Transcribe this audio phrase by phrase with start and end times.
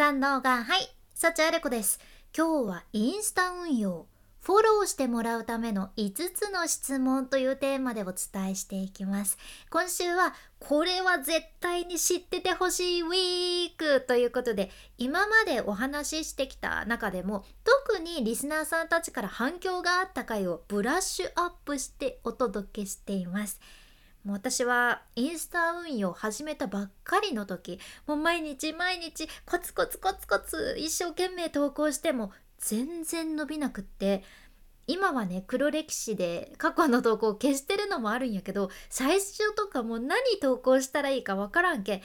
[0.00, 2.00] 三能がはい幸あれ子です。
[2.34, 4.06] 今日はインスタ運用
[4.40, 9.36] フォローしてもらうための5つの質問というテーマでお伝えしていきます。
[9.68, 23.60] 今週はこれは絶対に知っててほしいウィークということで今までお話ししてきた中でも特にリスナーさんたちから反響があった回をブラッシュアップしてお届けしています。
[24.24, 34.22] もう私はインスタ運用を始めたばっかりの時もう毎日毎日コツコツコツコツ一生懸命投稿しても全然伸びなくって
[34.86, 42.02] 今はね黒歴史で過去の投稿を消してるのもあるんやけど最初とかもう何投稿したらいいかわからんけ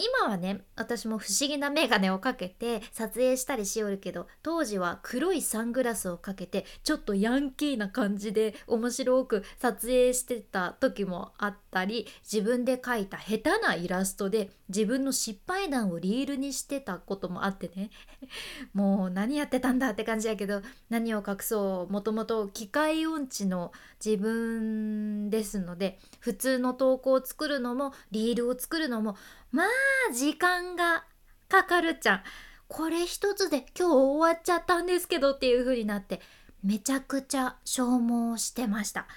[0.00, 17.90] 今はね私も不思議な眼鏡をかけて撮影したりしよるけど当時は黒いサングラスをかけてちょっとヤンキーな感じで面白く撮影してた時もあったり自分で描いた下手なイラストで自分の失敗談をリールにしてたこともあってね。
[18.72, 23.72] もう何やってたんだって感じやけど何を隠そうもともと機械音痴の
[24.04, 29.16] 自分ですので普通の投稿を作るのもリールを作るのも
[29.52, 31.04] まあ時間が
[31.48, 32.22] かかるっちゃん。
[32.68, 36.20] これ一つで今日終わっちゃったんですけどっていう風になって
[36.62, 39.08] めちゃくちゃ消耗してました、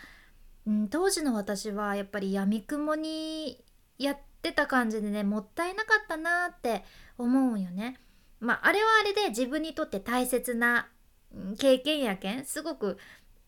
[0.65, 3.63] うん、当時の私はやっぱりやみくもに
[3.99, 6.83] やってた感じでねもったいなかったなって
[7.17, 7.99] 思うよね。
[8.39, 10.87] まああれはあれで自分にとって大切な
[11.59, 12.97] 経験やけんすごく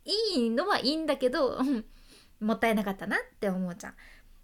[0.06, 1.60] いいのはいいんだけど
[2.40, 3.96] もったいなかったなって思うじゃん。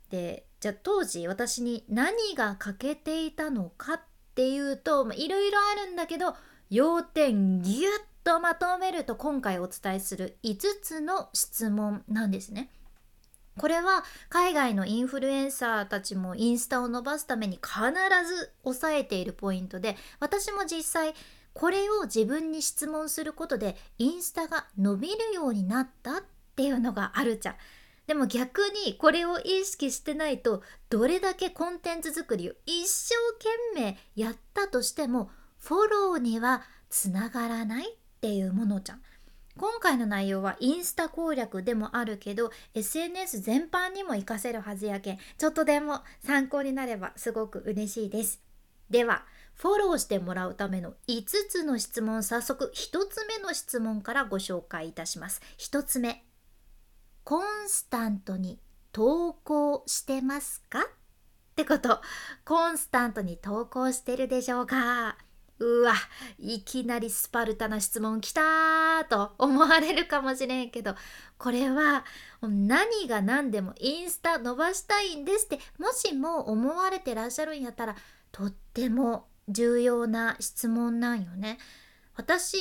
[0.10, 4.02] でじゃあ当時私に何が欠けていたのかっ
[4.36, 6.36] ていうといろいろあるんだけど
[6.70, 7.86] 要点ギュッ
[8.24, 12.70] とまとめると今回お伝えする5つの質問なんですね。
[13.58, 17.78] これは海外のインフルエンサーたちもインスタを伸ばすために必
[18.26, 21.14] ず押さえているポイントで私も実際
[21.54, 26.24] これを自分に質問することでインスタが伸びるようになったっ
[26.56, 27.56] ていうのがあるじゃん。
[28.08, 33.16] でも逆にこれを意識してないとどれだけコンテンツ作りを一生
[33.74, 35.30] 懸命やったとしても
[35.60, 39.02] フォローにはつながらないっていうものじゃん。
[39.58, 48.42] 今回の内容はインスタ攻略でもあるけど SNS 全般にも活かせるはずやけんちょっとでも参考になればすごく嬉しいです。
[48.90, 49.26] では
[49.62, 55.40] フォローしてもらうための5つの質問早速1つ目の質問からご紹介いたします。
[55.60, 56.26] 1つ目
[57.24, 58.60] コンスタントに
[58.92, 60.84] 投稿してますかっ
[61.56, 62.02] てこと
[62.44, 65.16] コンスタントに投稿してるでしょうか
[65.60, 65.94] うわ
[66.40, 70.96] いきなりスパルタな質問きたーと思われるかもしれんけど
[71.38, 72.04] これは
[72.42, 77.96] 何が何でもインスタ伸ばしたいんですってもしも思われてらっしゃるんやったら
[78.32, 81.58] とっても重要な質問なんよね。
[82.16, 82.58] 私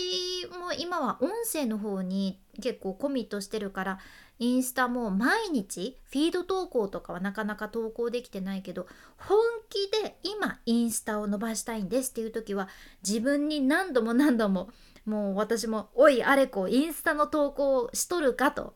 [0.58, 3.98] も今は音声の方に結構コミットしてるから
[4.38, 8.86] インスタも毎日フィード投稿とかはなかなか投稿できてないけど
[9.18, 9.38] 本
[9.68, 12.68] 気で今インスタを伸ばしたいんですっていう時は
[13.06, 14.70] 自分に何度も何度も
[15.04, 18.52] もう私も「おいあれこインスタの投稿しとるか?
[18.52, 18.74] 」と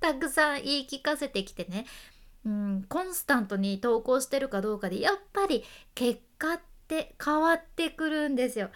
[0.00, 1.86] たくさん言い聞かせてきてね
[2.44, 5.62] うんコンスタントに投稿してるかどうかでやっぱり
[5.94, 6.75] 結果って
[7.22, 8.70] 変わってくるんですよ。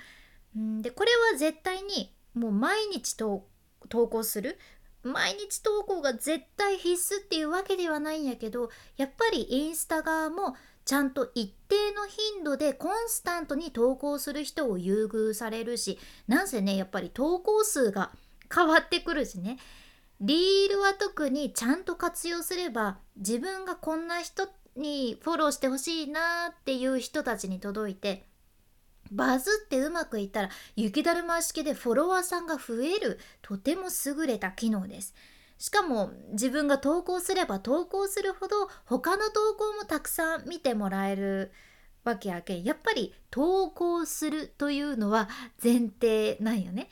[0.59, 3.45] んでこれは絶対にもう毎日投
[3.89, 4.59] 稿する
[5.03, 18.11] 毎日投稿が絶対必須っていうわけではないんやけどやっぱりインスタ側もちゃんと一定の頻度でコンスタントに投稿する人を優遇されるしなんせねやっぱり投稿数が
[18.55, 19.59] 変わってくるしね
[20.21, 28.25] リールは特にちゃんと活用すれば自分がこんな人にフォローしてほしいなっていう人たちに届いて
[29.11, 35.15] バズってうまくいったら雪だるま式でフォロワーさんが増えるとても優れた機能です。
[35.59, 41.53] しかも自分が投稿すれば投稿するほど他の投稿もたくさん見てもらえる
[42.03, 45.29] わけやけんやっぱり投稿するというのは
[45.63, 46.89] 前提なんよね。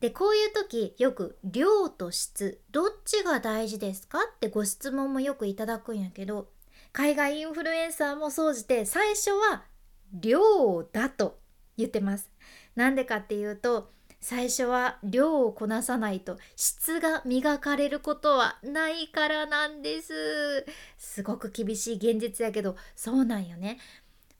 [0.00, 4.20] でこういう時よく量と質どっちが大事ですか？
[4.20, 6.48] ってご質問もよくいただくんやけど
[6.92, 9.64] 海外インフルエンサーも総じて最初は
[10.12, 11.38] 量だと
[11.76, 12.30] 言ってます。
[12.74, 13.90] なんでかっていうと
[14.20, 20.66] 最初は量をこなさないと質が磨かれることはないからなんです。
[20.96, 23.78] すごく厳しい現実やけどそうなんよね。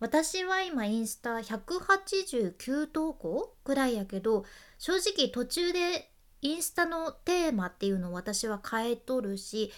[0.00, 4.44] 私は今インスタ189投稿くらいやけど
[4.78, 6.10] 正直途中で
[6.40, 9.72] インスタのテーマっていうのを私は変えとるし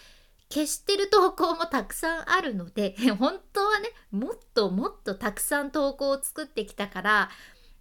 [0.53, 7.31] 消してる投稿もたくさんあるので 本当はねもっともっとたくさん投稿を作ってきたから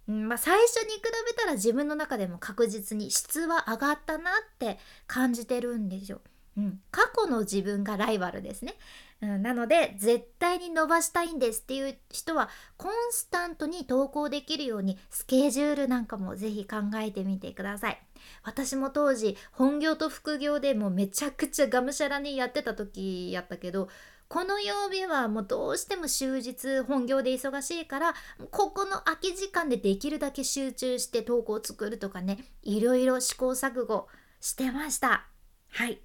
[0.08, 6.20] うんまあ、最初に比べたら自分の中でも確実に質は上がったなって感じてるんですよ。
[6.56, 8.74] うん、過去の自分がライバルですね、
[9.22, 18.02] うん、なので絶対に伸ばしたいんですっていう人はコンスタントに投稿できるようにスケジュールなんかもぜひ考えてみてください。
[18.42, 23.88] 私も当時本業と副業でもうめちゃくちゃがむしゃらにやってた時やったけど
[24.28, 28.14] この曜日はもうどうしても終日本業で忙しいから
[28.50, 34.06] ここの空き時間でできるだけ集中して投稿を作るとかねいろいろ試行錯誤
[34.40, 35.26] してました。
[35.72, 36.00] はい。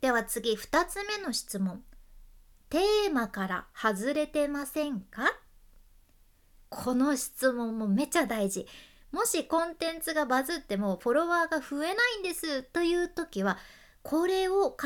[0.00, 1.82] では次2つ目の質問。
[2.70, 5.22] テーマから外れてませんか？
[6.68, 8.66] この質問もめちゃ大事。
[9.10, 13.56] もしコンテンツがバズってもフォロワーが増えないんですという時は
[14.02, 14.76] これを考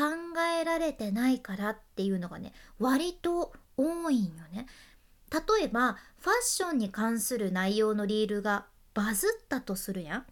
[0.59, 4.65] えられてないからっていうのがね割と多いんよね。
[5.29, 10.25] 例えばファッションに関する内容のリールがバズったとするやん。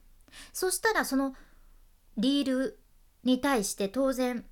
[0.54, 1.36] そしたらその
[2.18, 2.80] リール
[3.25, 4.45] に対して当然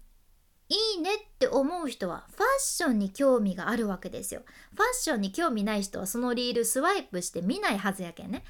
[1.50, 4.42] 思う人はファッションに興味があるわけですよ。
[4.72, 8.44] ファッションに興味ない人はそのリールスワイプして見ないはずやけんね。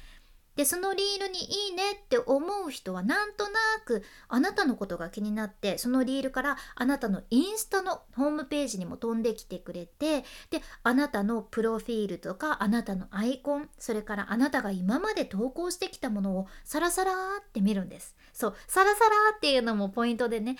[0.56, 3.52] でそのリールにいいねって思う人はなんとな
[3.84, 10.20] くあなたのことが気になってそのリールからあなたのインスタのホームページにも飛んできてくれて
[10.50, 18.14] であなたのプロフィールとかあなたのアイコンそれからあなたが今まで投稿してきたものをサラサラって見るんです。
[18.34, 20.56] そうサラサラっていうのもポイントでね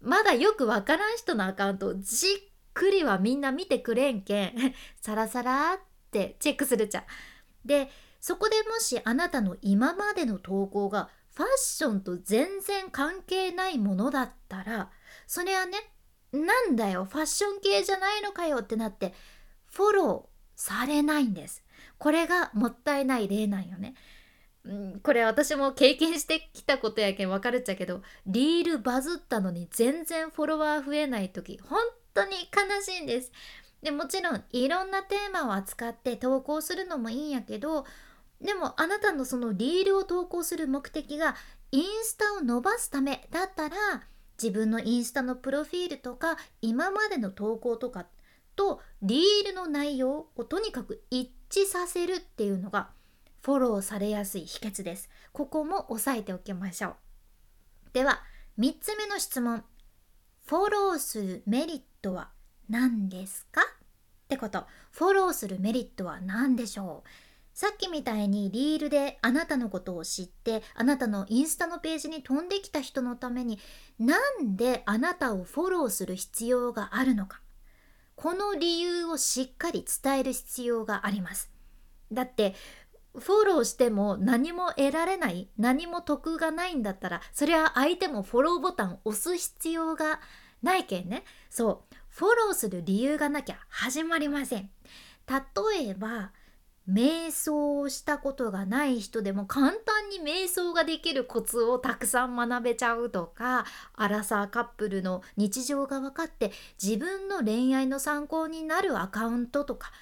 [0.00, 2.30] まだよくわからん人のアカウントをじっ
[2.74, 4.52] くりはみんな見てくれんけん
[5.00, 5.78] サラサラっ
[6.10, 7.04] てチェックするじゃん。
[7.64, 14.90] でそこでもしあなたの今までの投稿がファッションと全然関係ないものだったら
[15.26, 15.78] それはね
[16.32, 19.14] なんだよファッション系じゃないのかよってなって
[19.66, 21.64] フォローされないんです。
[21.98, 23.94] これがもったいない例なんよね。
[24.64, 31.78] うん、これ私も経験してきたことやけん分かるっちゃけどリールバズったのに全然フォロワー増えない時本
[32.14, 33.32] 当に悲しいんです。
[33.82, 37.84] でもちろんいろんなテーマを扱って投稿するのもいいんやけど
[38.40, 41.36] でもあなたのそのリールを投稿する目的が
[41.70, 43.76] インスタを伸ばすためだったら
[44.42, 48.06] 自分のインスタのプロフィールとか今までの投稿とか
[48.56, 52.88] とリールの内容をとにかく一致させるっていうのが
[53.44, 55.10] フォローされやすい秘訣です。
[55.32, 56.94] ここも押さえておきましょう。
[57.92, 58.22] では、
[58.58, 59.62] 3つ目の質問。
[60.46, 62.30] フォローするメリットは
[62.70, 63.60] 何ですか？
[63.60, 63.64] っ
[64.28, 64.64] てこと。
[64.92, 67.08] フォローするメリットは何でしょう？
[67.52, 73.58] さっきみたいにリールであなたのことを知ってあなたのインスタのページに飛んできた人のために
[73.98, 77.42] なんであなたをフォローする必要があるのか
[78.16, 81.50] この理由をしっかり伝える必要があります
[82.10, 82.54] だって
[83.18, 90.20] フォローしても何も得られない何も得がないんだったらそれは相手もフォローボタンを押す必要が
[90.62, 91.24] ないけんね。
[91.50, 91.94] そう。
[92.08, 94.70] フォローする理由がなきゃ始まりません。
[95.28, 96.32] 例えば
[96.88, 103.64] 瞑想をしたことがない人でも簡単に瞑想ができるコツをたくさん学べちゃうとか
[103.94, 106.52] アラサーカップルの日常が分かって
[106.82, 109.92] 自分の恋愛の参考になるアカウントとか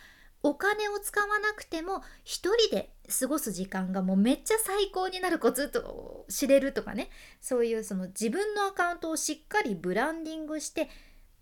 [0.43, 2.91] お金を使わなくても一人で
[3.21, 10.89] 過ごす時間がもうめっちゃ最高になるコツと知れるとかねそういうその自分のアカウントをしっかりブランディングして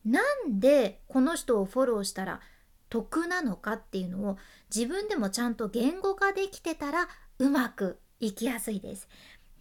[0.05, 2.41] なんでこの人をフォローしたら
[2.89, 4.37] 得なのかっていうのを
[4.75, 7.09] 自分でもちゃんと言語化できてたら
[7.39, 9.09] うまくいきやすいです。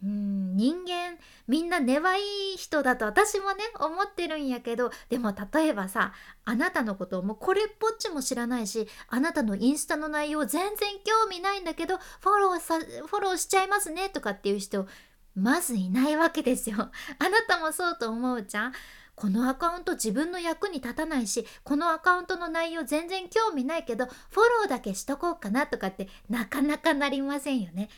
[0.02, 2.20] うん人間みんな根はい
[2.54, 6.12] い人だと私もね思ってるんやけどでも例えばさ
[6.44, 14.86] あなたのことをもうこれっぽっちも知らないしあなたのインスタの内容全然興味ないんだけどフォローさフォローしちゃいますねとかっていう人
[15.34, 16.76] まずいないわけですよ。
[17.18, 18.72] あなたもそうと思うじゃん。
[19.14, 27.90] このアカウント自分の役に立たないしこのアカウントの内容全然興味ないけどフォローだけしとこうかなとかってなかなかなりませんよね。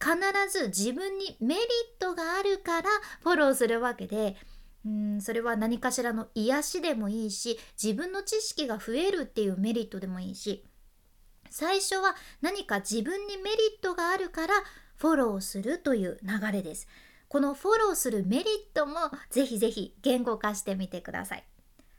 [0.00, 0.16] 必
[0.50, 1.64] ず自分にメリッ
[1.98, 2.88] トがあるから
[3.22, 4.36] フォローするわけで
[4.84, 10.64] うんそれは何かしらの癒しでもいいし自分の知識が増えるっていうメリットでもいいし
[11.50, 14.54] 最初は何か自分にメリットがあるから
[14.96, 16.88] フォローするという流れです。
[17.28, 18.96] このフォローするメリットも
[19.30, 21.44] ぜひぜひ言語化してみてください。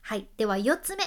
[0.01, 0.27] はい。
[0.37, 1.03] では4つ目。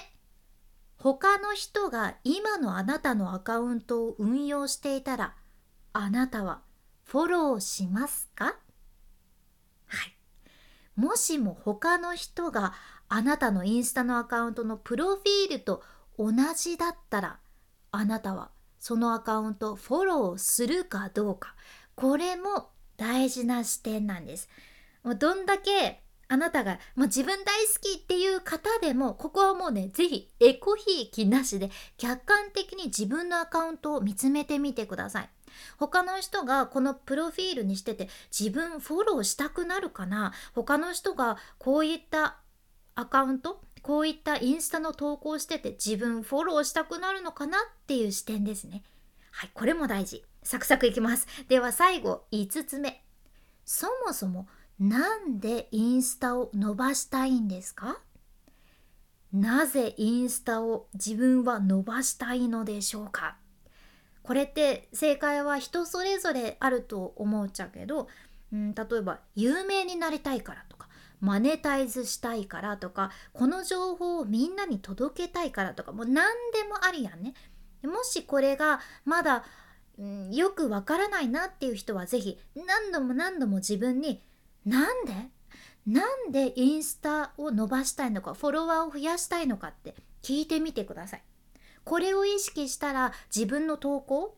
[0.96, 5.34] 他の人が今のあなたのアカウントを運用していたら
[5.92, 6.60] あなたは
[7.10, 8.44] フォローしますか？
[8.44, 8.52] は
[10.06, 10.14] い。
[10.94, 12.72] もしも他の人が
[13.08, 15.82] あなたのインスタのアカウントのプロフィールと
[16.16, 17.40] 同じだったら
[17.90, 21.56] あなたはそのアカウントフォローするかどうか
[21.96, 24.48] これも大事な視点なんです。
[25.02, 35.28] もうどんだけあなたがもう自分大好きっていう方でもここはもうね是非エコひいきなしで客観的に自分のアカウントを見つめてみてください。
[35.78, 40.32] 他の人がこのプロフィールにしてて自分フォローしたくなるかな？
[40.54, 42.38] 他の人がこういった
[42.94, 43.60] アカウント？
[43.82, 47.58] こういったインスタの投稿してて自分フォローしたくなるのかな？
[47.58, 48.82] っていう視点ですね。
[49.30, 50.24] はい、これも大事。
[50.42, 51.26] サクサクいきます。
[51.48, 53.02] では最後5つ目。
[53.64, 58.00] そもそもなんでインスタを伸ばしたいんですか？
[59.32, 63.36] なぜインスタを自分は伸ばしたいのでしょうか？
[64.22, 68.08] これって正解は人それぞれあると思っちゃうけど、
[68.52, 70.88] うん、例えば有名になりたいからとか
[71.20, 77.34] マネタイズしたいからとかこの情報をみんなに届けたいからとかもう何でもありやんね。
[77.82, 79.44] もしこれがまだ、
[79.98, 84.22] うん、よくわからないなっていう人は是非何度も何度も自分に
[84.66, 85.12] 「なんで？
[85.86, 91.22] なんでインスタを伸ばしたいのかフォロワーを増やしたいのかって聞いてみてください。
[91.84, 94.36] これを意識したら自分の投稿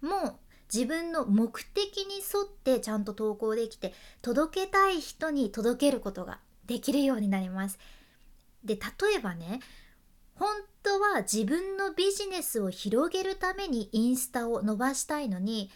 [0.00, 0.38] も
[0.72, 3.92] 自分の目的に沿ってちゃんと投稿できて
[4.22, 7.78] 届けたい人に届けることができるようになります。
[8.64, 9.60] で例えばね
[10.34, 10.48] 本
[10.82, 15.70] 当は自分のビジネスを広げるためにインスタを伸ばしたいのに、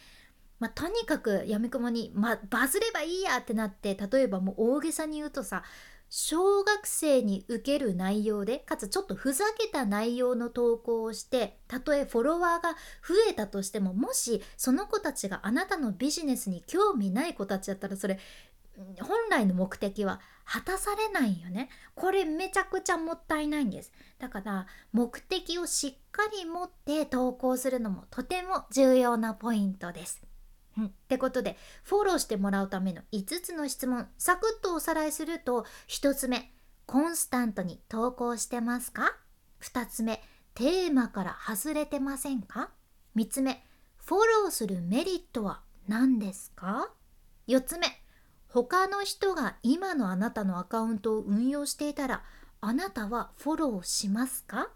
[0.59, 5.63] まあ、とにかくやみくもに、まバズればいいやってなって例えばもう大げさに言うとさ
[6.09, 12.71] 小学生に受ける内容でかつちょっとふざけた内容の投稿をしてたとえフォロワーが
[13.07, 18.19] 増えたとしてももしその子たちがあなたのビジネスに興味ない子たちだったらそれ
[19.01, 21.71] 本来の目的は果たされないよね。
[21.95, 23.91] これめちゃくちゃもったいないんです。
[24.19, 30.23] だから目的をしっかり持って投稿するのもとても重要なポイントです。
[30.79, 36.53] うん、ってことでフォローしてもらうための5つの質問サクッとおさらいすると1つ目
[36.85, 39.17] コンスタントに投稿してますか
[39.61, 40.23] ？2つ目
[40.55, 42.71] テーマから外れてませんか
[43.17, 43.65] ？3つ目
[43.97, 46.91] フォローするメリットは何ですか
[47.49, 47.87] ？4つ目
[48.49, 52.23] 他の人が今のあなたのアカウントを運用していたら
[52.61, 54.69] あなたはフォローしますか？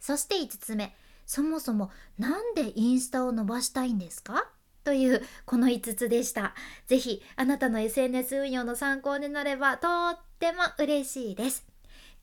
[0.00, 0.94] そして5つ目
[1.26, 4.50] そもそも何でインスタを伸ばしたいんですか？
[4.84, 6.54] というこの5つでした。
[6.86, 11.66] ぜひあなたの SNS 運用の参考になればとっても嬉しいです。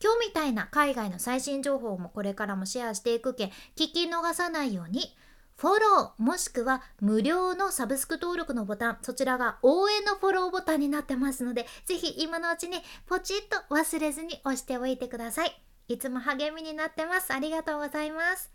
[0.01, 5.15] 今日みたいな海外の最新情報もこれからもシェアしていくけ聞き逃さないように
[5.57, 15.51] フォローもしくは無料のサブスク登録のボタンそちらが応援のフォローボタンになってますのでぜひ今のうちにポチッと忘れずに押しておいてください。
[15.87, 17.31] いつも励みになってます。
[17.31, 18.49] ありがとうございます。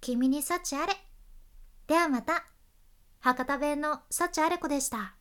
[0.00, 0.94] 君に幸あれ。
[1.86, 2.51] ではまた。
[3.24, 5.14] 博多弁の幸あれ子でした。